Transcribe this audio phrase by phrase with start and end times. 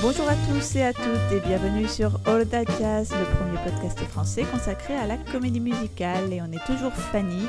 [0.00, 3.98] Bonjour à tous et à toutes et bienvenue sur All That Jazz, le premier podcast
[4.04, 6.32] français consacré à la comédie musicale.
[6.32, 7.42] Et on est toujours Fanny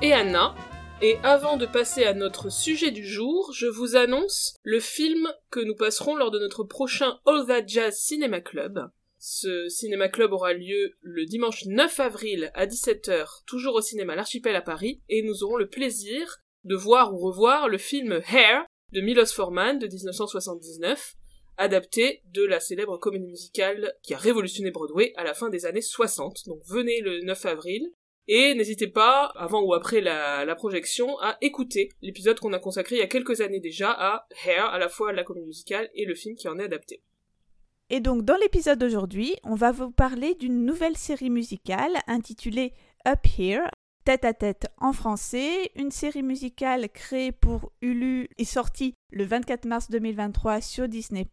[0.00, 0.54] et Anna.
[1.02, 5.60] Et avant de passer à notre sujet du jour, je vous annonce le film que
[5.60, 8.88] nous passerons lors de notre prochain All That Jazz Cinema Club.
[9.18, 14.56] Ce cinéma club aura lieu le dimanche 9 avril à 17h, toujours au cinéma L'Archipel
[14.56, 19.02] à Paris, et nous aurons le plaisir de voir ou revoir le film Hair de
[19.02, 21.14] Milos Forman de 1979,
[21.56, 25.82] adapté de la célèbre comédie musicale qui a révolutionné Broadway à la fin des années
[25.82, 26.46] 60.
[26.46, 27.90] Donc venez le 9 avril.
[28.26, 33.00] Et n'hésitez pas, avant ou après la, projection, à écouter l'épisode qu'on a consacré il
[33.00, 36.14] y a quelques années déjà à Hair, à la fois la comédie musicale et le
[36.14, 37.02] film qui en est adapté.
[37.90, 42.72] Et donc dans l'épisode d'aujourd'hui, on va vous parler d'une nouvelle série musicale intitulée
[43.06, 43.68] Up Here,
[44.04, 49.64] Tête à tête en français, une série musicale créée pour Hulu et sortie le 24
[49.64, 51.26] mars 2023 sur Disney+,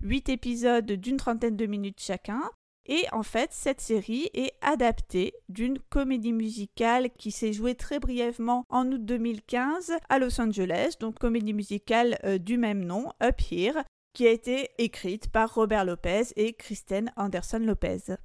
[0.00, 2.40] 8 épisodes d'une trentaine de minutes chacun.
[2.86, 8.64] Et en fait, cette série est adaptée d'une comédie musicale qui s'est jouée très brièvement
[8.70, 13.84] en août 2015 à Los Angeles, donc comédie musicale euh, du même nom, Up Here,
[14.14, 18.16] qui a été écrite par Robert Lopez et Kristen Anderson Lopez.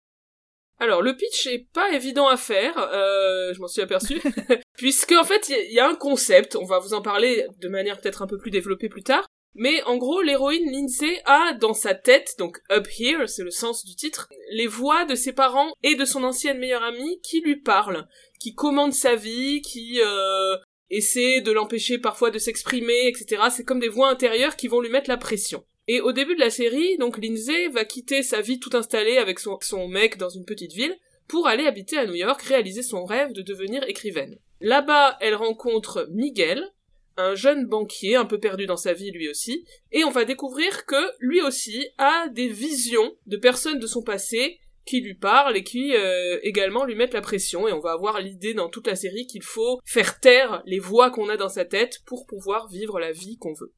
[0.79, 4.21] Alors le pitch est pas évident à faire, euh, je m'en suis aperçu,
[4.77, 7.99] puisque en fait il y, a un concept, on va vous en parler de manière
[7.99, 9.25] peut-être un peu plus développée plus tard,
[9.55, 13.85] mais en gros l'héroïne Lindsay a dans sa tête, donc up here, c'est le sens
[13.85, 17.55] du titre, les voix de ses parents et de son ancienne meilleure amie qui lui
[17.55, 18.07] parlent,
[18.39, 20.57] qui commandent sa vie, qui euh,
[20.91, 23.41] essaient de l'empêcher parfois de s'exprimer, etc.
[23.49, 25.65] C'est comme des voix intérieures qui vont lui mettre la pression.
[25.87, 29.39] Et au début de la série, donc Lindsay va quitter sa vie tout installée avec
[29.39, 33.31] son, mec dans une petite ville pour aller habiter à New York, réaliser son rêve
[33.31, 34.37] de devenir écrivaine.
[34.59, 36.73] Là-bas, elle rencontre Miguel,
[37.15, 40.85] un jeune banquier un peu perdu dans sa vie lui aussi, et on va découvrir
[40.85, 45.63] que lui aussi a des visions de personnes de son passé qui lui parlent et
[45.63, 48.95] qui euh, également lui mettent la pression et on va avoir l'idée dans toute la
[48.95, 52.99] série qu'il faut faire taire les voix qu'on a dans sa tête pour pouvoir vivre
[52.99, 53.73] la vie qu'on veut.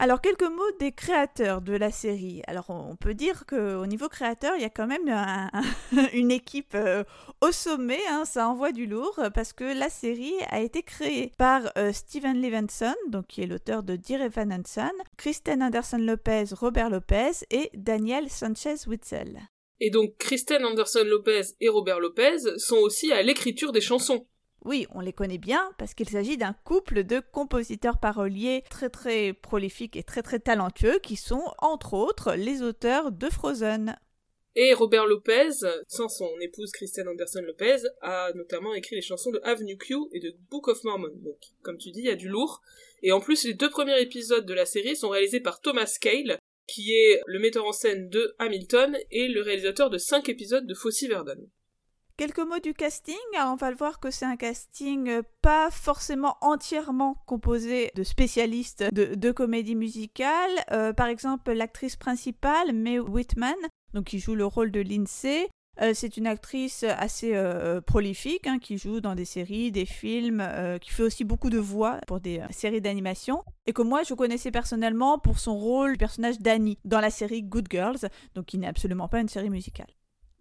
[0.00, 2.42] Alors quelques mots des créateurs de la série.
[2.48, 5.08] Alors on peut dire qu'au niveau créateur, il y a quand même
[6.12, 7.04] une équipe euh,
[7.40, 11.70] au sommet, hein, ça envoie du lourd, parce que la série a été créée par
[11.78, 16.90] euh, Steven Levenson, donc qui est l'auteur de Dear Evan Hansen, Kristen Anderson Lopez, Robert
[16.90, 19.40] Lopez et Daniel Sanchez Witzel.
[19.80, 24.26] Et donc Kristen Anderson Lopez et Robert Lopez sont aussi à l'écriture des chansons.
[24.64, 29.34] Oui, on les connaît bien parce qu'il s'agit d'un couple de compositeurs paroliers très très
[29.34, 33.96] prolifiques et très très talentueux qui sont entre autres les auteurs de Frozen.
[34.56, 35.50] Et Robert Lopez,
[35.88, 40.20] sans son épouse Kristen Anderson Lopez, a notamment écrit les chansons de Avenue Q et
[40.20, 41.12] de Book of Mormon.
[41.16, 42.62] Donc, comme tu dis, il y a du lourd.
[43.02, 46.38] Et en plus, les deux premiers épisodes de la série sont réalisés par Thomas Cale,
[46.66, 50.74] qui est le metteur en scène de Hamilton et le réalisateur de cinq épisodes de
[50.74, 51.50] Fossey Verdon.
[52.16, 53.16] Quelques mots du casting.
[53.40, 58.84] on va le voir que c'est un casting euh, pas forcément entièrement composé de spécialistes
[58.92, 60.52] de, comédie musicale.
[60.70, 63.56] Euh, par exemple, l'actrice principale, Mae Whitman,
[63.94, 65.48] donc qui joue le rôle de Lindsay.
[65.82, 67.34] Euh, c'est une actrice assez
[67.84, 70.40] prolifique hein, qui joue dans des séries, des films,
[70.80, 74.52] qui fait aussi beaucoup de voix pour des séries d'animation et que moi je connaissais
[74.52, 78.68] personnellement pour son rôle du personnage d'Annie dans la série Good Girls, donc qui n'est
[78.68, 79.88] absolument pas une série musicale.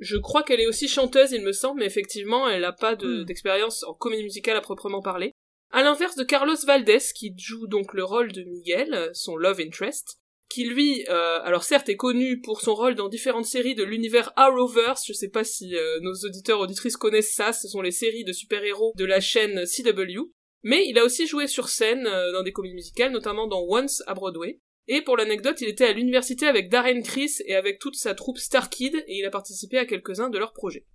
[0.04, 3.24] Je crois qu'elle est aussi chanteuse, il me semble, mais effectivement, elle n'a pas hmm.
[3.24, 5.32] d'expérience en comédie musicale à proprement parler.
[5.72, 10.20] À l'inverse de Carlos Valdés, qui joue donc le rôle de Miguel, son love interest,
[10.54, 14.32] qui lui, euh, alors certes est connu pour son rôle dans différentes séries de l'univers
[14.36, 18.24] Arrowverse, je sais pas si euh, nos auditeurs auditrices connaissent ça, ce sont les séries
[18.24, 20.30] de super-héros de la chaîne CW,
[20.62, 24.04] mais il a aussi joué sur scène euh, dans des comédies musicales, notamment dans Once
[24.06, 27.96] à Broadway, et pour l'anecdote, il était à l'université avec Darren Criss et avec toute
[27.96, 30.86] sa troupe Starkid, et il a participé à quelques-uns de leurs projets.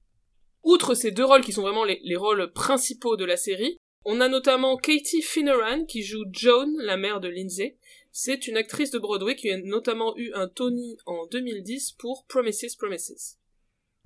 [0.62, 4.28] Outre ces deux rôles qui sont vraiment les, rôles principaux de la série, on a
[4.28, 7.78] notamment Katie Finneran qui joue Joan, la mère de Lindsay.
[8.10, 12.76] C'est une actrice de Broadway qui a notamment eu un Tony en 2010 pour Promises
[12.76, 13.37] Promises.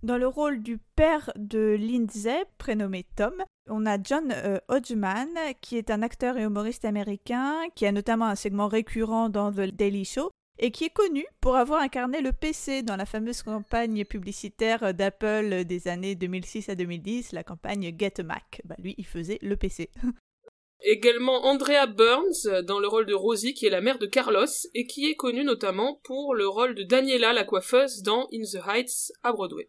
[0.02, 3.34] Dans le rôle du père de Lindsay, prénommé Tom,
[3.68, 5.28] on a John euh, Hodgman,
[5.60, 9.70] qui est un acteur et humoriste américain, qui a notamment un segment récurrent dans The
[9.72, 14.04] Daily Show, et qui est connu pour avoir incarné le PC dans la fameuse campagne
[14.04, 18.60] publicitaire d'Apple des années 2006 à 2010, la campagne Get a Mac.
[18.64, 19.88] Bah, lui, il faisait le PC.
[20.84, 24.84] Également Andrea Burns dans le rôle de Rosie, qui est la mère de Carlos, et
[24.84, 29.12] qui est connue notamment pour le rôle de Daniela, la coiffeuse, dans In the Heights
[29.22, 29.68] à Broadway.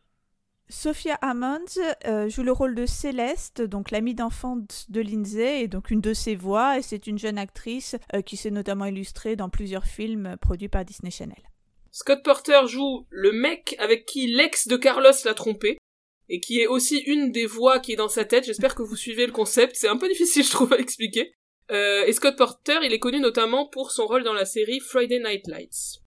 [0.69, 1.65] Sophia Hammond
[2.06, 6.13] euh, joue le rôle de Céleste, donc l'amie d'enfance de Lindsay, et donc une de
[6.13, 10.38] ses voix, et c'est une jeune actrice euh, qui s'est notamment illustrée dans plusieurs films
[10.42, 11.50] produits par Disney Channel.
[11.92, 15.77] Scott Porter joue le mec avec qui l'ex de Carlos l'a trompé,
[16.30, 18.45] et qui est aussi une des voix qui est dans sa tête.
[18.45, 21.33] J'espère que vous suivez le concept, c'est un peu difficile je trouve à expliquer.
[21.71, 25.19] Euh, et Scott Porter, il est connu notamment pour son rôle dans la série Friday
[25.19, 26.02] Night Lights.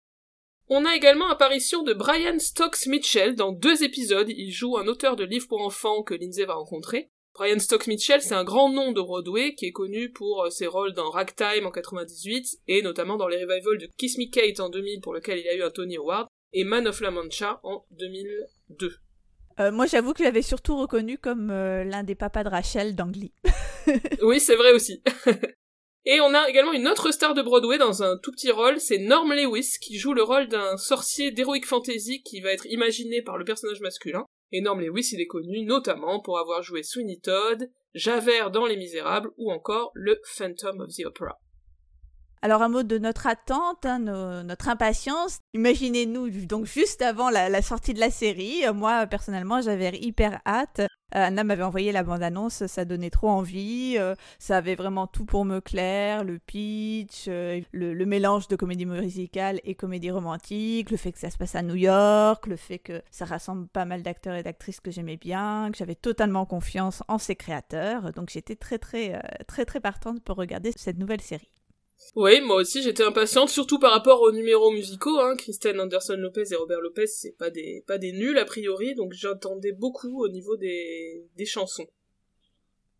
[0.75, 4.27] On a également apparition de Brian Stokes Mitchell dans deux épisodes.
[4.27, 7.11] Il joue un auteur de livres pour enfants que Lindsay va rencontrer.
[7.35, 10.65] Brian Stokes Mitchell, c'est un grand nom de Broadway qui est connu pour euh, ses
[10.65, 14.69] rôles dans Ragtime en 98 et notamment dans les revivals de Kiss Me Kate en
[14.69, 17.85] 2000 pour lequel il a eu un Tony Award et Man of La Mancha en
[17.91, 18.95] 2002.
[19.59, 22.95] Euh, moi, j'avoue que je l'avais surtout reconnu comme euh, l'un des papas de Rachel
[22.95, 23.31] d'Angly.
[24.23, 25.03] oui, c'est vrai aussi.
[26.05, 28.97] Et on a également une autre star de Broadway dans un tout petit rôle, c'est
[28.97, 33.37] Norm Lewis, qui joue le rôle d'un sorcier d'heroic fantasy qui va être imaginé par
[33.37, 34.25] le personnage masculin.
[34.51, 38.75] Et Norm Lewis, il est connu notamment pour avoir joué Sweeney Todd, Javert dans Les
[38.75, 41.39] Misérables ou encore le Phantom of the Opera.
[42.41, 43.99] Alors un mot de notre attente, hein,
[44.43, 45.37] notre impatience.
[45.53, 48.63] Imaginez-nous donc juste avant la, sortie de la série.
[48.73, 50.81] Moi personnellement j'avais hyper hâte.
[51.15, 53.95] Euh, Anna m'avait envoyé la bande-annonce, ça donnait trop envie.
[53.97, 59.59] Euh, ça avait vraiment tout pour me clair, le pitch, le, mélange de comédie musicale
[59.63, 63.01] et comédie romantique, le fait que ça se passe à New York, le fait que
[63.11, 67.17] ça rassemble pas mal d'acteurs et d'actrices que j'aimais bien, que j'avais totalement confiance en
[67.17, 68.11] ses créateurs.
[68.13, 71.49] Donc j'étais très très très très partante pour regarder cette nouvelle série.
[72.15, 75.19] Oui, moi aussi j'étais impatiente, surtout par rapport aux numéros musicaux.
[75.19, 75.35] Hein.
[75.79, 79.71] Anderson Lopez et Robert Lopez, c'est pas des pas des nuls a priori, donc j'attendais
[79.71, 81.87] beaucoup au niveau des, chansons.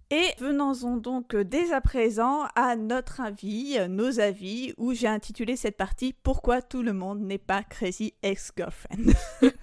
[0.09, 5.77] Et venons-en donc dès à présent à notre avis, nos avis, où j'ai intitulé cette
[5.77, 9.13] partie Pourquoi tout le monde n'est pas Crazy Ex-Girlfriend?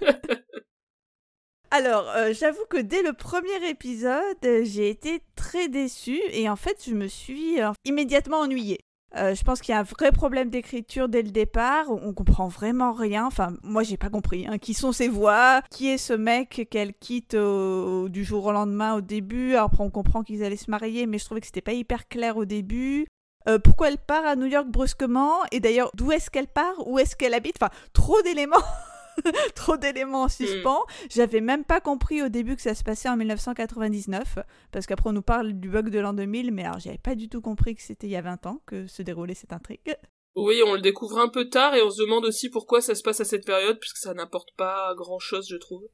[1.72, 6.84] Alors, euh, j'avoue que dès le premier épisode, j'ai été très déçue et en fait,
[6.84, 8.80] je me suis euh, immédiatement ennuyée.
[9.16, 11.86] Euh, je pense qu'il y a un vrai problème d'écriture dès le départ.
[11.90, 13.26] On, comprend vraiment rien.
[13.26, 14.46] Enfin, moi, j'ai pas compris.
[14.46, 14.58] Hein.
[14.58, 15.62] Qui sont ces voix?
[15.70, 19.56] Qui est ce mec qu'elle quitte du jour au lendemain au début?
[19.56, 22.36] Après, on comprend qu'ils allaient se marier, mais je trouvais que c'était pas hyper clair
[22.36, 23.06] au début.
[23.48, 25.32] Euh, pourquoi elle part à New York brusquement?
[25.50, 26.74] Et d'ailleurs, d'où est-ce qu'elle part?
[26.86, 27.56] Où est-ce qu'elle habite?
[27.60, 28.56] Enfin, trop d'éléments
[29.54, 30.30] trop d'éléments en hmm.
[30.30, 30.84] suspens.
[31.10, 34.38] J'avais même pas compris au début que ça se passait en 1999,
[34.72, 37.28] parce qu'après on nous parle du bug de l'an 2000, mais alors j'avais pas du
[37.28, 39.96] tout compris que c'était il y a 20 ans que se déroulait cette intrigue.
[40.36, 43.02] Oui, on le découvre un peu tard et on se demande aussi pourquoi ça se
[43.02, 45.88] passe à cette période, puisque ça n'apporte pas grand chose, je trouve.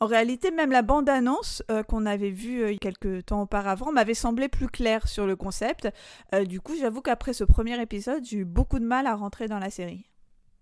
[0.00, 4.48] En réalité, même la bande-annonce euh, qu'on avait vue euh, quelques temps auparavant m'avait semblé
[4.48, 5.88] plus claire sur le concept.
[6.34, 9.46] Euh, du coup, j'avoue qu'après ce premier épisode, j'ai eu beaucoup de mal à rentrer
[9.46, 10.06] dans la série.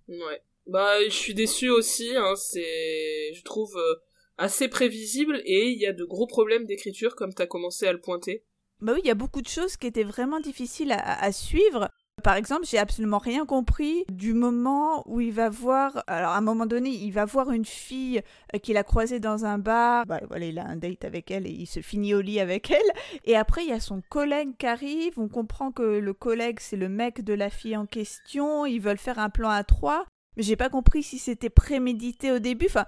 [0.08, 0.42] Ouais.
[0.68, 3.94] Bah, je suis déçu aussi, hein, c'est, je trouve, euh,
[4.36, 8.00] assez prévisible et il y a de gros problèmes d'écriture comme t'as commencé à le
[8.00, 8.44] pointer.
[8.80, 11.88] Bah oui, il y a beaucoup de choses qui étaient vraiment difficiles à, suivre.
[12.22, 16.04] Par exemple, j'ai absolument rien compris du moment où il va voir.
[16.06, 18.20] Alors, à un moment donné, il va voir une fille
[18.54, 20.04] euh, qu'il a croisée dans un bar.
[20.06, 22.70] Bah, voilà, il a un date avec elle et il se finit au lit avec
[22.70, 22.92] elle.
[23.24, 25.18] Et après, il y a son collègue qui arrive.
[25.18, 28.66] On comprend que le collègue, c'est le mec de la fille en question.
[28.66, 30.04] Ils veulent faire un plan à trois
[30.38, 32.66] mais j'ai pas compris si c'était prémédité au début.
[32.66, 32.86] Enfin,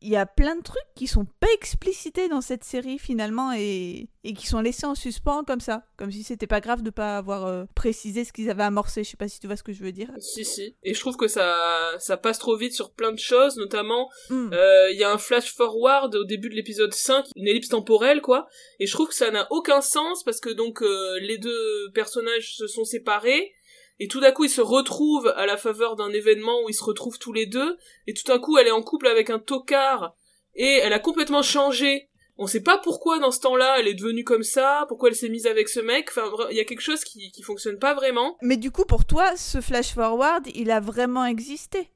[0.00, 4.10] il y a plein de trucs qui sont pas explicités dans cette série finalement et,
[4.22, 7.16] et qui sont laissés en suspens comme ça, comme si c'était pas grave de pas
[7.16, 9.02] avoir euh, précisé ce qu'ils avaient amorcé.
[9.02, 10.10] Je sais pas si tu vois ce que je veux dire.
[10.18, 10.76] Si si.
[10.82, 11.56] Et je trouve que ça
[11.98, 14.52] ça passe trop vite sur plein de choses, notamment hmm.
[14.52, 18.20] euh, il y a un flash forward au début de l'épisode 5, une ellipse temporelle
[18.20, 18.46] quoi.
[18.78, 22.54] Et je trouve que ça n'a aucun sens parce que donc euh, les deux personnages
[22.54, 23.52] se sont séparés
[24.00, 26.84] et tout d'un coup ils se retrouvent à la faveur d'un événement où ils se
[26.84, 30.14] retrouvent tous les deux, et tout d'un coup elle est en couple avec un tocard,
[30.54, 32.08] et elle a complètement changé.
[32.36, 35.28] On sait pas pourquoi dans ce temps-là elle est devenue comme ça, pourquoi elle s'est
[35.28, 38.36] mise avec ce mec, enfin il y a quelque chose qui, qui fonctionne pas vraiment.
[38.42, 41.90] Mais du coup pour toi, ce flash forward, il a vraiment existé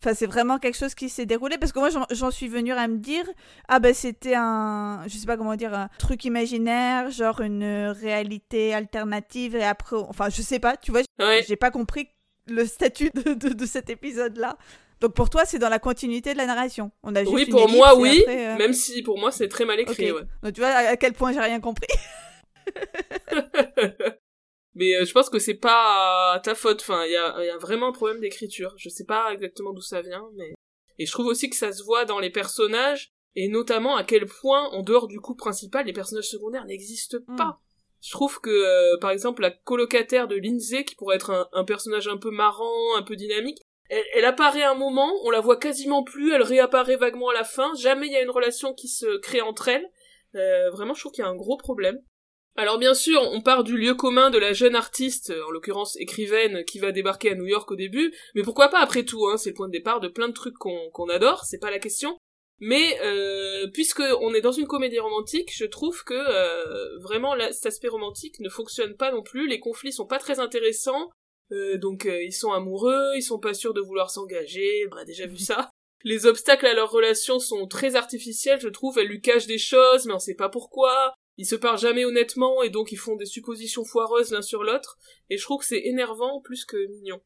[0.00, 2.86] Enfin, c'est vraiment quelque chose qui s'est déroulé parce que moi, j'en suis venue à
[2.86, 3.24] me dire
[3.66, 8.74] ah ben c'était un, je sais pas comment dire, un truc imaginaire, genre une réalité
[8.74, 11.00] alternative et après, enfin, je sais pas, tu vois,
[11.46, 12.08] j'ai pas compris
[12.46, 14.56] le statut de, de, cet épisode-là.
[15.00, 16.90] Donc pour toi, c'est dans la continuité de la narration.
[17.02, 19.80] On a juste oui, pour moi, oui, euh, même si pour moi, c'est très mal
[19.80, 20.12] écrit.
[20.12, 20.22] Ouais.
[20.42, 21.88] Donc tu vois à quel point j'ai rien compris?
[24.78, 26.80] mais euh, je pense que c'est pas ta faute.
[26.80, 28.74] Enfin, il y a, y a, vraiment un problème d'écriture.
[28.78, 30.54] Je sais pas exactement d'où ça vient, mais
[30.98, 34.26] et je trouve aussi que ça se voit dans les personnages et notamment à quel
[34.26, 37.36] point, en dehors du coup principal, les personnages secondaires n'existent hmm.
[37.36, 37.58] pas.
[38.00, 41.64] Je trouve que, euh, par exemple, la colocataire de Lindsay, qui pourrait être un, un
[41.64, 43.58] personnage un peu marrant, un peu dynamique,
[43.90, 47.44] elle, elle, apparaît un moment, on la voit quasiment plus, elle réapparaît vaguement à la
[47.44, 49.88] fin, jamais il y a une relation qui se crée entre elles.
[50.34, 51.98] Euh, vraiment, je trouve qu'il y a un gros problème.
[52.58, 56.64] Alors bien sûr, on part du lieu commun de la jeune artiste, en l'occurrence écrivaine,
[56.64, 59.50] qui va débarquer à New York au début, mais pourquoi pas après tout, hein, c'est
[59.50, 62.18] le point de départ de plein de trucs qu'on adore, c'est pas la question.
[62.58, 67.66] Mais euh, puisque on est dans une comédie romantique, je trouve que euh, vraiment cet
[67.66, 71.10] aspect romantique ne fonctionne pas non plus, les conflits sont pas très intéressants,
[71.52, 75.04] euh, donc euh, ils sont amoureux, ils sont pas sûrs de vouloir s'engager, on a
[75.04, 75.70] déjà vu ça.
[76.02, 80.06] Les obstacles à leur relation sont très artificiels, je trouve, elle lui cache des choses,
[80.06, 83.26] mais on sait pas pourquoi ils se parlent jamais honnêtement et donc ils font des
[83.26, 84.98] suppositions foireuses l'un sur l'autre
[85.30, 87.20] et je trouve que c'est énervant plus que mignon.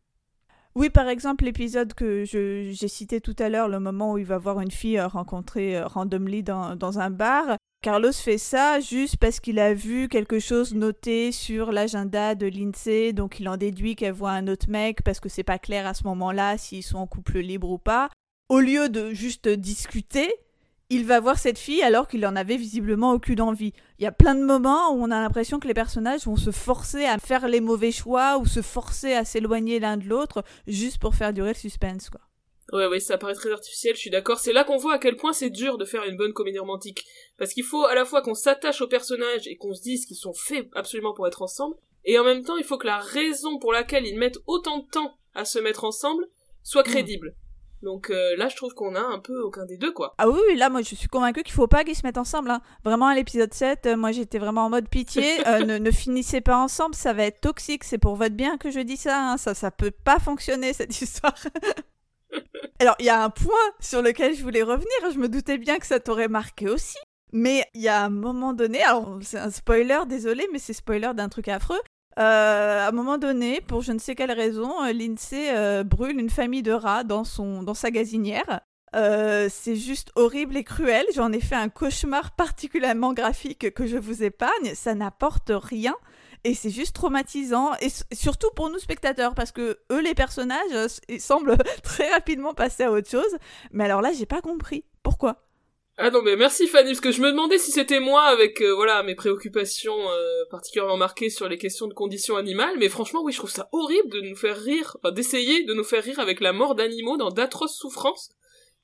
[0.75, 4.38] Oui, par exemple, l'épisode que j'ai cité tout à l'heure, le moment où il va
[4.38, 9.16] voir une fille euh, rencontrée euh, randomly dans, dans un bar, Carlos fait ça juste
[9.19, 13.97] parce qu'il a vu quelque chose noté sur l'agenda de l'INSEE, donc il en déduit
[13.97, 16.99] qu'elle voit un autre mec parce que c'est pas clair à ce moment-là s'ils sont
[16.99, 18.09] en couple libre ou pas.
[18.49, 20.33] Au lieu de juste discuter,
[20.93, 23.73] il va voir cette fille alors qu'il en avait visiblement aucune envie.
[23.99, 26.51] Il y a plein de moments où on a l'impression que les personnages vont se
[26.51, 30.99] forcer à faire les mauvais choix ou se forcer à s'éloigner l'un de l'autre juste
[30.99, 32.21] pour faire durer le suspense, quoi.
[32.73, 34.39] Ouais, ouais, ça paraît très artificiel, je suis d'accord.
[34.39, 37.05] C'est là qu'on voit à quel point c'est dur de faire une bonne comédie romantique.
[37.39, 40.17] Parce qu'il faut à la fois qu'on s'attache aux personnages et qu'on se dise qu'ils
[40.17, 43.59] sont faits absolument pour être ensemble, et en même temps, il faut que la raison
[43.59, 46.27] pour laquelle ils mettent autant de temps à se mettre ensemble
[46.63, 46.91] soit hmm.
[46.91, 47.35] crédible.
[47.83, 50.15] Donc euh, là, je trouve qu'on a un peu aucun des deux, quoi.
[50.19, 52.51] Ah oui, là, moi, je suis convaincue qu'il faut pas qu'ils se mettent ensemble.
[52.51, 52.62] Hein.
[52.85, 55.23] Vraiment, à l'épisode 7, euh, moi, j'étais vraiment en mode pitié.
[55.53, 57.85] Euh, ne, ne, finissez pas ensemble, ça va être toxique.
[57.85, 59.33] C'est pour votre bien que je dis ça.
[59.33, 59.37] Hein.
[59.37, 61.35] Ça, ça peut pas fonctionner, cette histoire.
[62.79, 65.11] Alors, il y a un point sur lequel je voulais revenir.
[65.12, 66.97] Je me doutais bien que ça t'aurait marqué aussi.
[67.33, 71.12] Mais il y a un moment donné, alors c'est un spoiler, désolé, mais c'est spoiler
[71.15, 71.81] d'un truc affreux.
[72.19, 76.19] Euh, à un moment donné, pour je ne sais quelle raison, euh, l'INSEE euh, brûle
[76.19, 78.61] une famille de rats dans, son, dans sa gazinière.
[78.92, 81.07] c'est juste horrible et cruel.
[81.14, 84.75] J'en ai fait un cauchemar particulièrement graphique que je vous épargne.
[84.75, 85.95] Ça n'apporte rien
[86.45, 87.73] et c'est juste traumatisant.
[87.81, 92.85] Et surtout pour nous spectateurs parce que eux, les personnages, ils semblent très rapidement passer
[92.85, 93.38] à autre chose.
[93.71, 94.85] Mais alors là, j'ai pas compris.
[95.02, 95.51] Pourquoi?
[95.99, 98.75] Ah non mais merci Fanny parce que je me demandais si c'était moi avec euh,
[98.75, 103.33] voilà mes préoccupations euh, particulièrement marquées sur les questions de conditions animales mais franchement oui
[103.33, 106.41] je trouve ça horrible de nous faire rire enfin d'essayer de nous faire rire avec
[106.41, 108.31] la mort d'animaux dans d'atroces souffrances.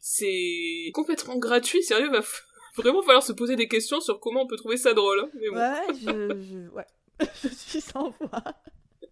[0.00, 2.20] C'est complètement gratuit sérieux va
[2.76, 5.94] vraiment falloir se poser des questions sur comment on peut trouver ça drôle hein, ouais
[6.00, 6.86] je, ouais.
[7.42, 8.44] Je suis sans voix.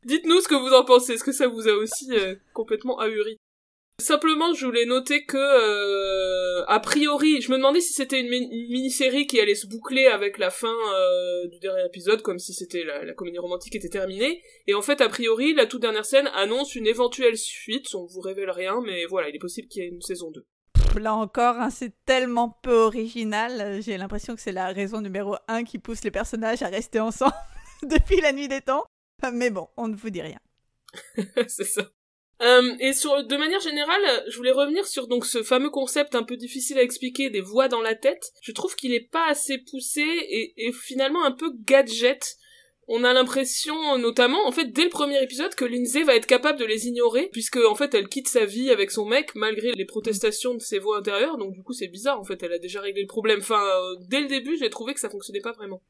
[0.05, 3.39] Dites-nous ce que vous en pensez est-ce que ça vous a aussi euh, complètement ahuri?
[3.99, 9.27] Simplement, je voulais noter que, euh, a priori, je me demandais si c'était une, mini-série
[9.27, 13.15] qui allait se boucler avec la fin euh, du dernier épisode, comme si c'était la,
[13.15, 14.43] comédie romantique était terminée.
[14.67, 17.95] Et en fait, a priori, la toute dernière scène annonce une éventuelle suite.
[17.95, 20.45] On vous révèle rien, mais voilà, il est possible qu'il y ait une saison 2.
[21.01, 23.81] Là encore, hein, c'est tellement peu original.
[23.81, 27.35] J'ai l'impression que c'est la raison numéro 1 qui pousse les personnages à rester ensemble
[27.83, 28.85] depuis la nuit des temps.
[29.33, 30.41] Mais bon, on ne vous dit rien.
[31.49, 31.83] c'est ça.
[32.43, 36.23] Euh, et sur, de manière générale, je voulais revenir sur donc ce fameux concept un
[36.23, 38.33] peu difficile à expliquer des voix dans la tête.
[38.43, 42.37] Je trouve qu'il est pas assez poussé et, finalement un peu gadget.
[42.89, 46.57] On a l'impression, notamment, en fait, dès le premier épisode, que Lindsay va être capable
[46.57, 49.85] de les ignorer, puisque, en fait, elle quitte sa vie avec son mec, malgré les
[49.85, 52.81] protestations de ses voix intérieures, donc du coup, c'est bizarre, en fait, elle a déjà
[52.81, 53.41] réglé le problème.
[53.41, 55.83] Enfin, euh, dès le début, j'ai trouvé que ça fonctionnait pas vraiment.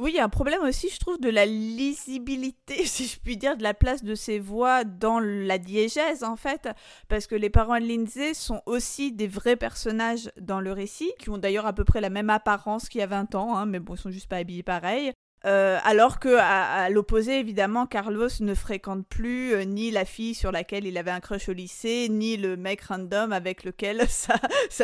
[0.00, 3.36] Oui, il y a un problème aussi, je trouve, de la lisibilité, si je puis
[3.36, 6.70] dire, de la place de ces voix dans la diégèse, en fait,
[7.08, 11.28] parce que les parents de Lindsay sont aussi des vrais personnages dans le récit, qui
[11.28, 13.78] ont d'ailleurs à peu près la même apparence qu'il y a 20 ans, hein, mais
[13.78, 15.12] bon, ils sont juste pas habillés pareil.
[15.44, 20.50] Euh, alors que à, l'opposé, évidemment, Carlos ne fréquente plus euh, ni la fille sur
[20.50, 24.38] laquelle il avait un crush au lycée, ni le mec random avec lequel sa,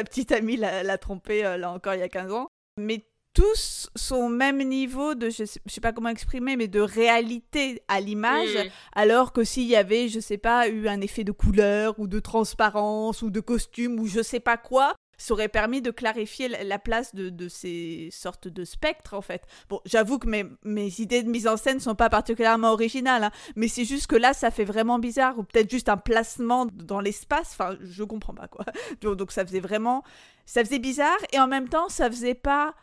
[0.04, 2.48] petite amie l'a trompé euh, là encore il y a 15 ans.
[2.78, 3.06] Mais
[3.36, 7.82] tous sont au même niveau de, je sais, sais pas comment exprimer, mais de réalité
[7.86, 8.68] à l'image, mm.
[8.94, 12.18] alors que s'il y avait, je sais pas, eu un effet de couleur ou de
[12.18, 16.78] transparence ou de costume ou je sais pas quoi, ça aurait permis de clarifier la
[16.78, 19.42] place de, ces sortes de spectres en fait.
[19.68, 23.30] Bon, j'avoue que mes, mes, idées de mise en scène sont pas particulièrement originales, hein,
[23.54, 27.00] mais c'est juste que là ça fait vraiment bizarre, ou peut-être juste un placement dans
[27.00, 28.64] l'espace, enfin je comprends pas quoi.
[29.02, 30.02] Donc ça faisait vraiment,
[30.46, 32.74] ça faisait bizarre et en même temps ça faisait pas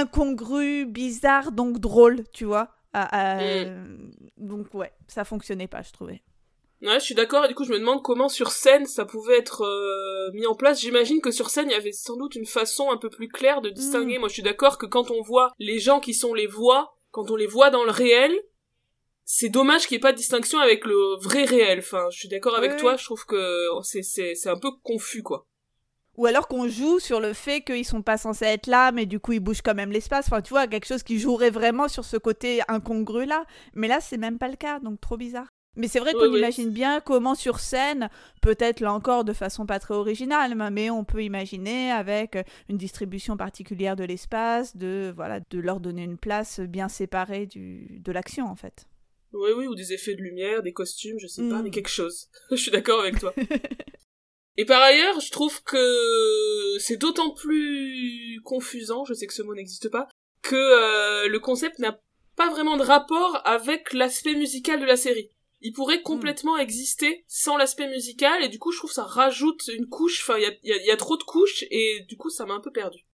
[0.00, 2.70] incongru, bizarre, donc drôle, tu vois.
[2.94, 4.12] Mm.
[4.38, 6.22] Donc ouais, ça fonctionnait pas, je trouvais.
[6.82, 9.38] Ouais, je suis d'accord, et du coup je me demande comment sur scène ça pouvait
[9.38, 10.80] être euh, mis en place.
[10.80, 13.62] J'imagine que sur scène il y avait sans doute une façon un peu plus claire
[13.62, 14.18] de distinguer.
[14.18, 14.20] Mm.
[14.20, 17.30] Moi je suis d'accord que quand on voit les gens qui sont les voix, quand
[17.30, 18.32] on les voit dans le réel,
[19.24, 21.78] c'est dommage qu'il n'y ait pas de distinction avec le vrai réel.
[21.78, 25.46] Enfin, je suis d'accord avec toi, je trouve que c'est un peu confus quoi.
[26.16, 29.20] Ou alors qu'on joue sur le fait qu'ils sont pas censés être là, mais du
[29.20, 30.26] coup ils bougent quand même l'espace.
[30.26, 33.44] Enfin, tu vois, quelque chose qui jouerait vraiment sur ce côté incongru là.
[33.74, 35.48] Mais là, c'est même pas le cas, donc trop bizarre.
[35.76, 38.08] Mais c'est vrai qu'on imagine bien comment sur scène,
[38.40, 42.38] peut-être là encore de façon pas très originale, mais on peut imaginer avec
[42.70, 48.00] une distribution particulière de l'espace, de voilà, de leur donner une place bien séparée du,
[48.00, 48.86] de l'action en fait.
[49.34, 51.72] Oui, oui, ou des effets de lumière, des costumes, je sais pas, mais mm.
[51.72, 52.30] quelque chose.
[52.50, 53.34] je suis d'accord avec toi.
[54.56, 59.54] Et par ailleurs, je trouve que c'est d'autant plus confusant, je sais que ce mot
[59.54, 60.08] n'existe pas,
[60.42, 62.00] que euh, le concept n'a
[62.36, 65.30] pas vraiment de rapport avec l'aspect musical de la série.
[65.60, 66.04] Il pourrait hmm.
[66.04, 70.38] complètement exister sans l'aspect musical, et du coup, je trouve ça rajoute une couche, enfin,
[70.38, 73.06] il y a, trop de couches, et du coup, ça m'a un peu perdu.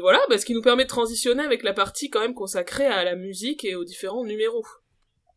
[0.00, 3.02] Voilà, bah, ce qui nous permet de transitionner avec la partie quand même consacrée à
[3.02, 4.64] la musique et aux différents numéros.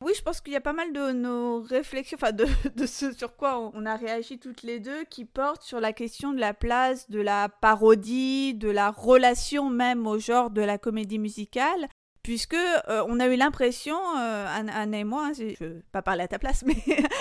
[0.02, 3.14] Oui, je pense qu'il y a pas mal de nos réflexions, enfin de, de, ce
[3.14, 6.56] sur quoi on a réagi toutes les deux, qui portent sur la question de la
[6.56, 11.88] place de la parodie, de la relation même au genre de la comédie musicale,
[12.24, 16.02] puisque euh, on a eu l'impression, euh, Anna et moi, hein, je ne veux pas
[16.02, 16.76] parler à ta place, mais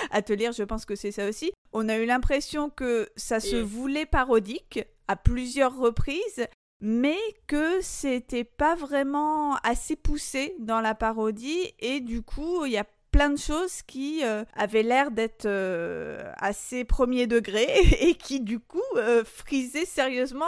[0.09, 3.39] à te lire, je pense que c'est ça aussi, on a eu l'impression que ça
[3.39, 6.47] se voulait parodique à plusieurs reprises,
[6.81, 12.77] mais que c'était pas vraiment assez poussé dans la parodie et du coup il y
[12.77, 17.67] a plein de choses qui euh, avaient l'air d'être euh, assez premier degré
[18.01, 20.45] et qui du coup euh, frisaient sérieusement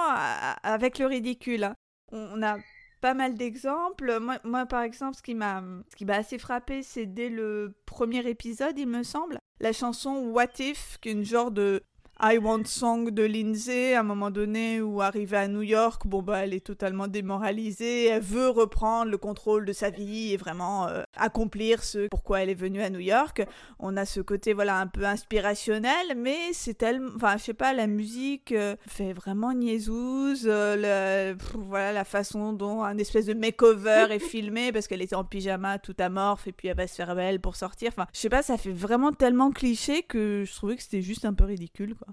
[0.64, 1.66] avec le ridicule.
[1.66, 1.76] Hein.
[2.12, 2.58] On, a
[3.02, 4.20] pas mal d'exemples.
[4.20, 5.62] Moi, moi, par exemple, ce qui m'a
[5.92, 10.28] ce qui m'a assez frappé, c'est dès le premier épisode, il me semble, la chanson
[10.28, 11.84] What If, qui est une genre de
[12.22, 16.22] I Want Song de Lindsay, à un moment donné, où arrivée à New York, bon
[16.22, 20.88] bah elle est totalement démoralisée, elle veut reprendre le contrôle de sa vie et vraiment
[20.88, 23.44] euh, accomplir ce pourquoi elle est venue à New York.
[23.80, 27.74] On a ce côté voilà un peu inspirationnel, mais c'est tellement, enfin je sais pas,
[27.74, 34.08] la musique euh, fait vraiment niaiseuse, euh, voilà la façon dont un espèce de makeover
[34.12, 37.16] est filmé parce qu'elle était en pyjama tout amorphe et puis elle va se faire
[37.16, 37.90] belle pour sortir.
[37.90, 41.26] Enfin je sais pas, ça fait vraiment tellement cliché que je trouvais que c'était juste
[41.26, 42.13] un peu ridicule quoi.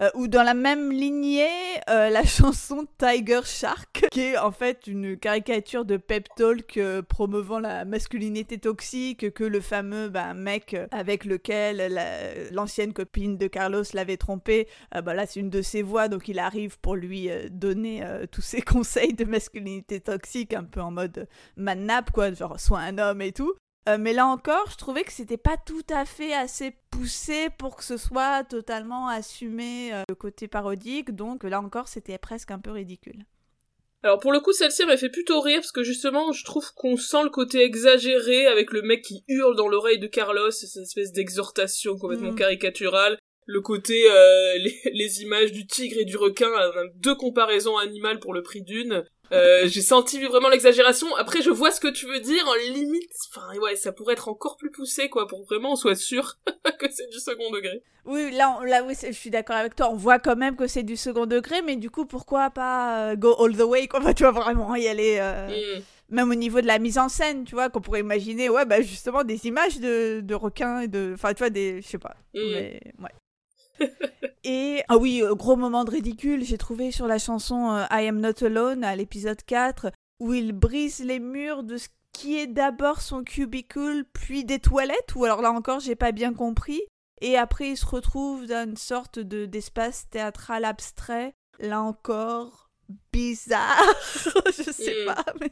[0.00, 1.46] Euh, ou dans la même lignée,
[1.88, 7.00] euh, la chanson Tiger Shark, qui est en fait une caricature de pep talk euh,
[7.00, 11.96] promouvant la masculinité toxique, que le fameux bah, mec avec lequel
[12.50, 14.66] l'ancienne copine de Carlos l'avait trompé,
[15.04, 18.62] bah là c'est une de ses voix, donc il arrive pour lui donner tous ses
[18.62, 23.32] conseils de masculinité toxique, un peu en mode manap, quoi, genre sois un homme et
[23.32, 23.54] tout.
[23.88, 27.76] Euh, mais là encore, je trouvais que c'était pas tout à fait assez poussé pour
[27.76, 32.58] que ce soit totalement assumé euh, le côté parodique, donc là encore, c'était presque un
[32.58, 33.24] peu ridicule.
[34.02, 36.96] Alors pour le coup, celle-ci m'a fait plutôt rire parce que justement, je trouve qu'on
[36.96, 41.12] sent le côté exagéré avec le mec qui hurle dans l'oreille de Carlos, cette espèce
[41.12, 42.36] d'exhortation complètement mm.
[42.36, 43.18] caricaturale.
[43.46, 44.58] Le côté euh,
[44.92, 46.50] les, images du tigre et du requin,
[46.96, 49.04] deux comparaisons animales pour le prix d'une.
[49.34, 51.14] Euh, j'ai senti vraiment l'exagération.
[51.16, 52.46] Après, je vois ce que tu veux dire.
[52.46, 55.96] En limite, enfin, ouais, ça pourrait être encore plus poussé, quoi, pour vraiment on soit
[55.96, 56.36] sûr
[56.78, 57.82] que c'est du second degré.
[58.06, 59.90] Oui, là, là, oui, je suis d'accord avec toi.
[59.90, 63.16] On voit quand même que c'est du second degré, mais du coup, pourquoi pas euh,
[63.16, 64.00] go all the way, quoi?
[64.14, 65.18] Tu vois vraiment y aller.
[65.20, 65.82] Euh, mm.
[66.10, 68.82] Même au niveau de la mise en scène, tu vois, qu'on pourrait imaginer, ouais, bah
[68.82, 72.14] justement des images de, de requins et de, enfin, tu vois, des, je sais pas.
[72.34, 72.40] Mm.
[72.52, 73.88] Mais ouais.
[74.44, 78.08] Et ah oui, euh, gros moment de ridicule, j'ai trouvé sur la chanson euh, I
[78.08, 82.46] Am Not Alone à l'épisode 4 où il brise les murs de ce qui est
[82.46, 86.82] d'abord son cubicle puis des toilettes ou alors là encore j'ai pas bien compris.
[87.22, 91.34] Et après il se retrouve dans une sorte de d'espace théâtral abstrait.
[91.58, 92.70] Là encore
[93.12, 93.94] bizarre.
[94.46, 95.50] Je sais pas mais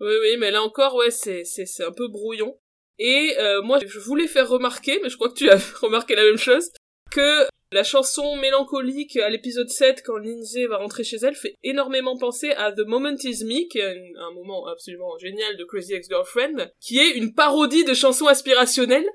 [0.00, 2.58] oui oui mais là encore ouais c'est c'est c'est un peu brouillon.
[2.98, 6.24] Et euh, moi je voulais faire remarquer mais je crois que tu as remarqué la
[6.24, 6.70] même chose
[7.10, 12.16] que la chanson mélancolique à l'épisode 7 quand Lindsay va rentrer chez elle fait énormément
[12.16, 16.70] penser à The Moment Is Me qui est un, moment absolument génial de Crazy Ex-Girlfriend
[16.80, 19.08] qui est une parodie de chansons aspirationnelles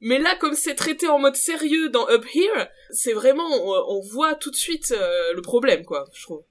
[0.00, 4.34] mais là, comme c'est traité en mode sérieux dans Up Here, c'est vraiment, on, voit
[4.36, 6.44] tout de suite euh, le problème, quoi, je trouve.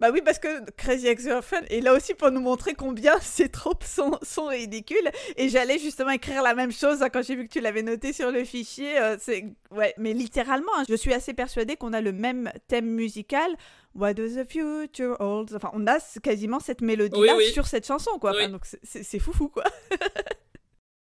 [0.00, 3.84] Bah oui, parce que Crazy Ex-Girlfriend est là aussi pour nous montrer combien ces tropes
[3.84, 5.10] sont, sont ridicules.
[5.36, 8.12] Et j'allais justement écrire la même chose hein, quand j'ai vu que tu l'avais noté
[8.12, 8.98] sur le fichier.
[8.98, 12.86] Euh, c'est ouais, mais littéralement, hein, je suis assez persuadée qu'on a le même thème
[12.86, 13.50] musical.
[13.94, 15.52] What does the future hold?
[15.54, 18.46] Enfin, on a quasiment cette mélodie-là sur cette chanson, quoi.
[18.48, 19.64] donc c'est foufou, quoi.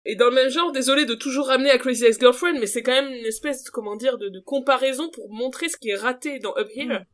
[0.04, 2.92] Et dans le même genre, désolé de toujours ramener à Crazy Ex-Girlfriend, mais c'est quand
[2.92, 6.68] même une espèce, comment dire, de, comparaison pour montrer ce qui est raté dans Up
[6.74, 7.00] Here.
[7.00, 7.04] Mm.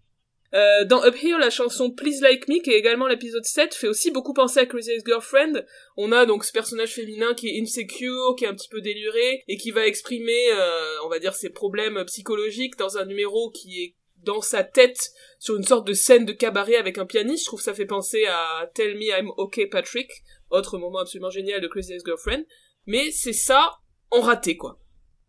[0.55, 3.89] Euh, dans Up Here, la chanson Please Like Me, qui est également l'épisode 7, fait
[3.89, 5.65] aussi beaucoup penser à Crazy Ex-Girlfriend.
[5.97, 9.45] On a donc ce personnage féminin qui est insecure, qui est un petit peu déluré,
[9.47, 13.83] et qui va exprimer, euh, on va dire, ses problèmes psychologiques dans un numéro qui
[13.83, 17.45] est dans sa tête sur une sorte de scène de cabaret avec un pianiste.
[17.45, 20.11] Je trouve que ça fait penser à Tell Me I'm Okay Patrick,
[20.51, 22.45] autre moment absolument génial de Crazy Ex-Girlfriend.
[22.87, 23.79] Mais c'est ça
[24.11, 24.81] en raté, quoi.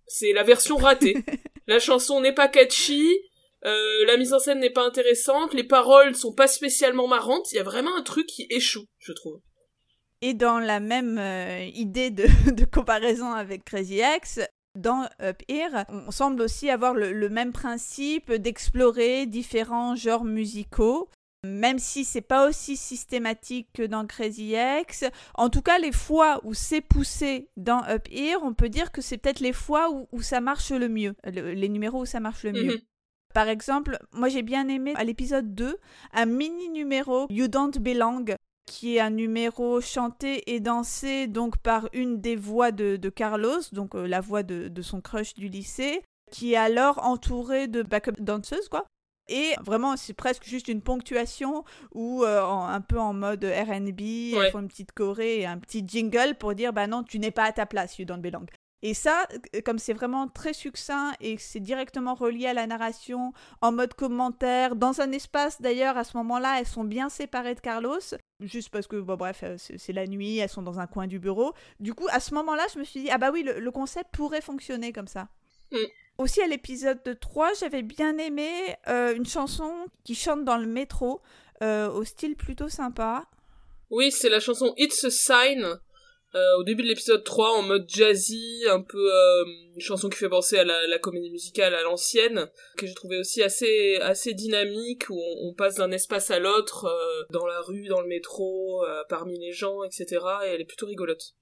[0.08, 1.18] C'est la version ratée.
[1.68, 3.20] la chanson n'est pas catchy,
[3.66, 7.56] euh, la mise en scène n'est pas intéressante, les paroles sont pas spécialement marrantes, il
[7.56, 9.42] y a vraiment un truc qui échoue, je trouve.
[10.22, 14.40] Et dans la même euh, idée de, de, comparaison avec Crazy Ex,
[14.76, 21.10] dans Up Here, on semble aussi avoir le, même principe d'explorer différents genres musicaux.
[21.46, 26.42] Même si c'est pas aussi systématique que dans Crazy Ex, en tout cas les fois
[26.44, 30.22] où c'est poussé dans Up Here, on peut dire que c'est peut-être les fois où,
[30.22, 32.82] ça marche le mieux, les numéros où ça marche le mieux.
[33.34, 35.78] Par exemple, moi j'ai bien aimé à l'épisode 2
[36.14, 38.36] un mini numéro You Don't Belong
[38.70, 43.96] qui est un numéro chanté et dansé donc par une des voix de, Carlos, donc
[43.96, 48.70] euh, la voix de, son crush du lycée, qui est alors entourée de backup danseuses,
[48.70, 48.86] quoi.
[49.28, 51.64] Et vraiment, c'est presque juste une ponctuation
[51.94, 54.52] ou euh, un peu en mode R&B, ouais.
[54.52, 57.46] font une petite choré et un petit jingle pour dire bah non, tu n'es pas
[57.46, 58.46] à ta place, you don't belong.
[58.82, 63.34] Et ça, euh, comme c'est vraiment très succinct et c'est directement relié à la narration,
[63.62, 67.60] en mode commentaire, dans un espace d'ailleurs, à ce moment-là, elles sont bien séparées de
[67.60, 68.00] Carlos,
[68.40, 71.20] juste parce que, bon, bref, euh, c'est la nuit, elles sont dans un coin du
[71.20, 71.54] bureau.
[71.80, 74.42] Du coup, à ce moment-là, je me suis dit, ah bah oui, le, concept pourrait
[74.42, 75.28] fonctionner comme ça.
[75.72, 75.78] Mm.
[76.18, 78.50] Aussi, à l'épisode 3, j'avais bien aimé
[78.88, 79.72] euh, une chanson
[80.04, 81.22] qui chante dans le métro,
[81.62, 83.26] au style plutôt sympa.
[83.90, 85.78] Oui, c'est la chanson It's a Sign
[86.34, 90.30] au début de l'épisode 3 en mode jazzy, un peu euh, une chanson qui fait
[90.30, 95.20] penser à la, comédie musicale à l'ancienne, que j'ai trouvé aussi assez assez dynamique où
[95.42, 99.52] on, passe d'un espace à l'autre euh, dans la rue, dans le métro, parmi les
[99.52, 100.06] gens, etc.
[100.46, 101.34] Et elle est plutôt rigolote.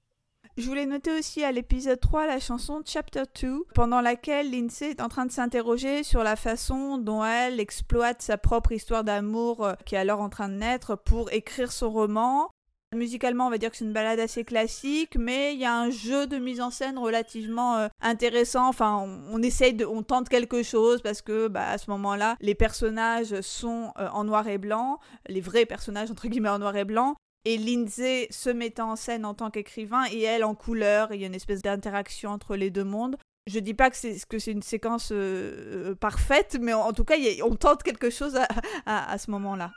[0.56, 5.00] Je voulais noter aussi à l'épisode 3 la chanson Chapter 2, pendant laquelle Lindsay est
[5.00, 9.94] en train de s'interroger sur la façon dont elle exploite sa propre histoire d'amour qui
[9.94, 12.50] est alors en train de naître pour écrire son roman.
[12.96, 15.90] Musicalement, on va dire que c'est une balade assez classique, mais il y a un
[15.90, 18.66] jeu de mise en scène relativement euh, intéressant.
[18.66, 22.54] Enfin, on, essaye de, on tente quelque chose parce que, bah, à ce moment-là, les
[22.54, 26.86] personnages sont euh, en noir et blanc, les vrais personnages entre guillemets en noir et
[26.86, 27.14] blanc.
[27.44, 31.12] Et Lindsay se mettant en scène en tant qu'écrivain et elle en couleur.
[31.12, 33.18] Il y a une espèce d'interaction entre les deux mondes.
[33.46, 37.16] Je dis pas que c'est que c'est une séquence euh, parfaite, mais en, tout cas,
[37.44, 38.38] on tente quelque chose
[38.86, 39.72] à ce moment-là.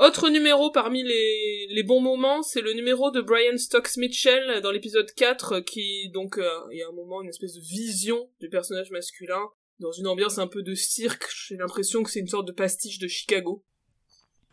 [0.00, 5.12] Autre numéro parmi les, bons moments, c'est le numéro de Brian Stokes Mitchell dans l'épisode
[5.12, 8.90] 4 qui donc euh, il y a un moment une espèce de vision du personnage
[8.92, 9.42] masculin
[9.78, 11.28] dans une ambiance un peu de cirque.
[11.46, 13.62] J'ai l'impression que c'est une sorte de pastiche de Chicago.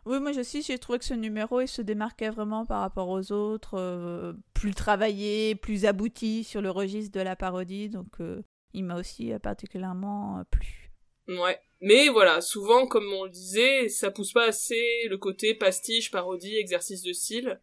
[0.05, 3.31] Oui, moi aussi, j'ai trouvé que ce numéro, il se démarquait vraiment par rapport aux
[3.31, 8.41] autres, euh, plus travaillé, plus abouti sur le registre de la parodie, donc euh,
[8.73, 10.86] il m'a aussi particulièrement plu.
[11.27, 11.59] Ouais.
[11.81, 16.55] Mais voilà, souvent, comme on le disait, ça pousse pas assez le côté pastiche, parodie,
[16.55, 17.61] exercice de style.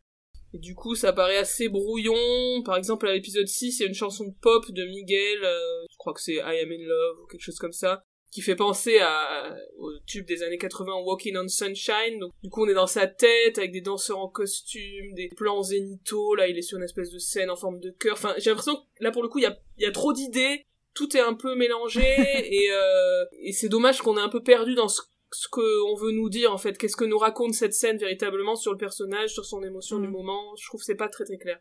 [0.53, 2.63] Et du coup, ça paraît assez brouillon.
[2.65, 5.97] Par exemple, à l'épisode 6, il y a une chanson pop de Miguel, euh, je
[5.97, 8.99] crois que c'est I Am In Love ou quelque chose comme ça, qui fait penser
[9.01, 12.21] à, au tube des années 80 Walking on Sunshine.
[12.21, 15.63] Donc, du coup, on est dans sa tête avec des danseurs en costume, des plans
[15.63, 16.37] zénithaux.
[16.37, 18.13] Là, il est sur une espèce de scène en forme de cœur.
[18.13, 20.65] Enfin, j'ai l'impression que là, pour le coup, il y a, y a trop d'idées
[20.95, 22.03] tout est un peu mélangé
[22.53, 25.03] et, euh, et c'est dommage qu'on ait un peu perdu dans ce,
[25.35, 26.79] ce qu'on veut nous dire en fait.
[26.79, 30.13] Qu'est-ce que nous raconte cette scène véritablement sur le personnage, sur son émotion du mm.
[30.13, 30.57] moment?
[30.61, 31.59] Je trouve que c'est pas très très clair.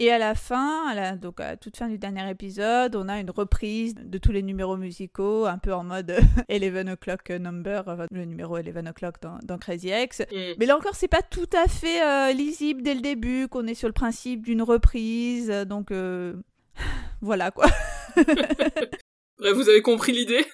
[0.00, 3.20] Et à la fin, à la, donc à toute fin du dernier épisode, on a
[3.20, 6.18] une reprise de tous les numéros musicaux, un peu en mode
[6.50, 10.20] 11 o'clock number, le numéro 11 o'clock dans, dans, Crazy Ex.
[10.20, 10.54] Mm.
[10.58, 13.74] Mais là encore, c'est pas tout à fait euh, lisible dès le début, qu'on est
[13.74, 16.32] sur le principe d'une reprise, donc euh,
[17.20, 17.66] voilà quoi.
[19.38, 20.44] Bref, vous avez compris l'idée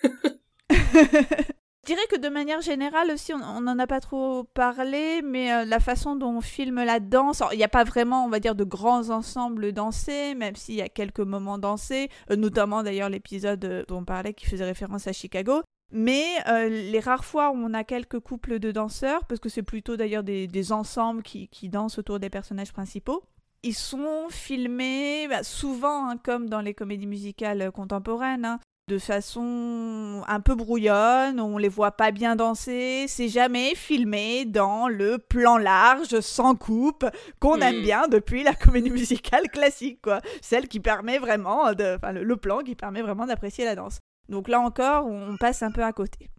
[1.86, 5.64] Je dirais que de manière générale aussi, on n'en a pas trop parlé, mais euh,
[5.64, 8.56] la façon dont on filme la danse, il n'y a pas vraiment, on va dire,
[8.56, 13.64] de grands ensembles dansés, même s'il y a quelques moments dansés, euh, notamment d'ailleurs l'épisode
[13.64, 15.62] euh, dont on parlait qui faisait référence à Chicago.
[15.92, 16.24] Mais
[16.68, 20.24] les rares fois où on a quelques couples de danseurs, parce que c'est plutôt d'ailleurs
[20.24, 23.22] des, ensembles qui dansent autour des personnages principaux,
[23.62, 30.22] ils sont filmés bah, souvent, hein, comme dans les comédies musicales contemporaines, hein, de façon
[30.28, 35.58] un peu brouillonne, on les voit pas bien danser, c'est jamais filmé dans le plan
[35.58, 37.04] large, sans coupe,
[37.40, 37.82] qu'on aime hmm.
[37.82, 40.20] bien depuis la comédie musicale classique, quoi.
[40.40, 43.98] Celle qui permet vraiment, de, enfin, le, plan qui permet vraiment d'apprécier la danse.
[44.28, 46.30] Donc là encore, on passe un peu à côté.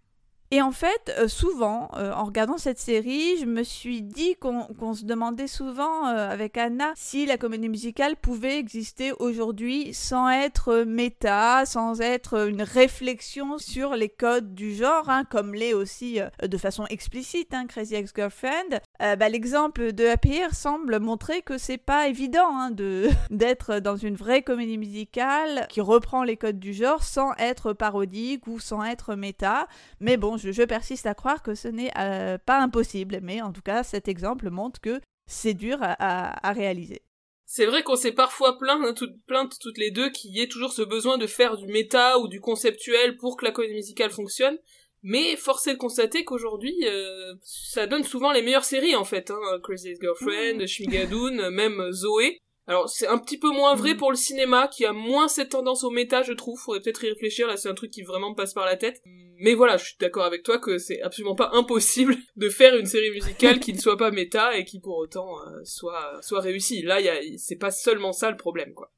[0.49, 4.93] Et en fait, euh, souvent, euh, en regardant cette série, je me suis dit qu'on
[4.93, 10.85] se demandait souvent euh, avec Anna si la comédie musicale pouvait exister aujourd'hui sans être
[10.87, 16.57] méta, sans être une réflexion sur les codes du genre, hein, comme l'est aussi de
[16.57, 18.79] façon explicite hein, Crazy Ex-Girlfriend.
[18.99, 22.71] Bah, l'exemple de Happy semble montrer que c'est pas évident hein,
[23.29, 28.47] d'être dans une vraie comédie musicale qui reprend les codes du genre sans être parodique
[28.47, 29.67] ou sans être méta.
[29.99, 33.61] Mais bon, je, persiste à croire que ce n'est euh, pas impossible, mais en tout
[33.61, 37.01] cas, cet exemple montre que c'est dur à, réaliser.
[37.45, 40.81] C'est vrai qu'on s'est parfois plaint, hein, toutes les deux, qu'il y ait toujours ce
[40.81, 44.57] besoin de faire du méta ou du conceptuel pour que la comédie musicale fonctionne.
[45.03, 49.31] Mais force est de constater qu'aujourd'hui, euh, ça donne souvent les meilleures séries en fait.
[49.31, 49.59] Hein.
[49.63, 51.49] Crazy Girlfriend, mmh.
[51.49, 52.39] même Zoé.
[52.67, 53.97] Alors c'est un petit peu moins vrai mm.
[53.97, 56.59] pour le cinéma, qui a moins cette tendance au méta, je trouve.
[56.59, 57.47] Faudrait peut-être y réfléchir.
[57.47, 59.01] Là, c'est un truc qui vraiment me passe par la tête.
[59.39, 62.85] Mais voilà, je suis d'accord avec toi que c'est absolument pas impossible de faire une
[62.85, 66.81] série musicale qui ne soit pas méta et qui pour autant euh, soit soit réussie.
[66.81, 68.91] Là, y a, c'est pas seulement ça le problème, quoi.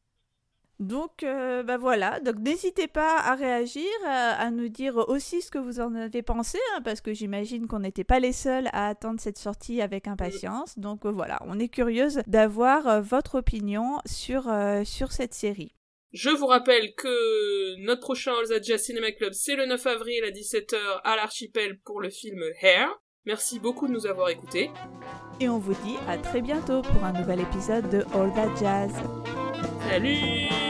[0.80, 2.22] Donc, euh, bah voilà.
[2.22, 6.58] Donc, n'hésitez pas à réagir, à, nous dire aussi ce que vous en avez pensé,
[6.74, 10.80] hein, parce que j'imagine qu'on n'était pas les seuls à attendre cette sortie avec impatience.
[10.80, 14.52] Donc euh, voilà, on est curieuse d'avoir euh, votre opinion sur,
[14.86, 15.76] sur cette série.
[16.12, 20.32] Je vous rappelle que notre prochain All Jazz Cinema Club, c'est le 9 avril à
[20.32, 22.90] 17h à l'Archipel pour le film Hair.
[23.26, 24.72] Merci beaucoup de nous avoir écoutés.
[25.40, 28.92] Et on vous dit à très bientôt pour un nouvel épisode de All That Jazz.
[29.88, 30.69] Salut